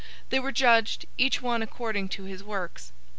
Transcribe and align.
They 0.31 0.39
were 0.39 0.51
judged, 0.51 1.05
each 1.19 1.43
one 1.43 1.61
according 1.61 2.09
to 2.17 2.23
his 2.23 2.43
works. 2.43 2.91